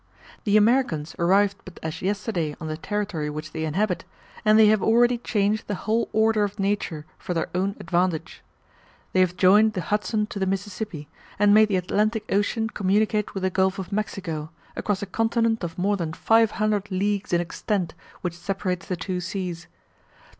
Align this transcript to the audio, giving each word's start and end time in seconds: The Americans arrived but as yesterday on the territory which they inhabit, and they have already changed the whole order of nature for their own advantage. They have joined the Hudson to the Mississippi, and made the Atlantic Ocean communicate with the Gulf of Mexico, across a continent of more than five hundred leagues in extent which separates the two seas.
The 0.45 0.57
Americans 0.57 1.15
arrived 1.19 1.57
but 1.63 1.79
as 1.83 2.01
yesterday 2.01 2.55
on 2.59 2.65
the 2.67 2.75
territory 2.75 3.29
which 3.29 3.51
they 3.51 3.65
inhabit, 3.65 4.03
and 4.43 4.57
they 4.57 4.65
have 4.65 4.81
already 4.81 5.19
changed 5.19 5.67
the 5.67 5.75
whole 5.85 6.09
order 6.11 6.43
of 6.43 6.57
nature 6.57 7.05
for 7.19 7.35
their 7.35 7.49
own 7.53 7.75
advantage. 7.79 8.41
They 9.13 9.19
have 9.19 9.37
joined 9.37 9.73
the 9.73 9.81
Hudson 9.93 10.25
to 10.33 10.39
the 10.39 10.47
Mississippi, 10.47 11.07
and 11.37 11.53
made 11.53 11.69
the 11.69 11.75
Atlantic 11.77 12.25
Ocean 12.31 12.67
communicate 12.67 13.35
with 13.35 13.43
the 13.43 13.51
Gulf 13.51 13.77
of 13.77 13.91
Mexico, 13.91 14.49
across 14.75 15.03
a 15.03 15.05
continent 15.05 15.63
of 15.63 15.77
more 15.77 15.97
than 15.97 16.13
five 16.13 16.49
hundred 16.57 16.89
leagues 16.89 17.31
in 17.31 17.39
extent 17.39 17.93
which 18.21 18.33
separates 18.35 18.87
the 18.87 18.97
two 18.97 19.19
seas. 19.21 19.67